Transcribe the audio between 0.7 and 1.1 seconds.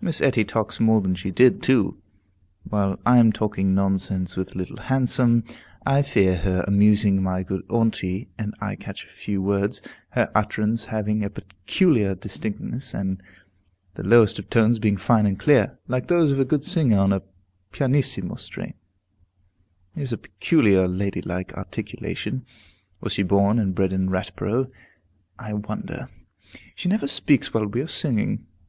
more